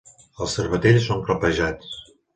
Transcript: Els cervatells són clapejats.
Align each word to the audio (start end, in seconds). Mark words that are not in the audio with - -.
Els 0.45 0.55
cervatells 0.59 1.05
són 1.11 1.23
clapejats. 1.29 1.93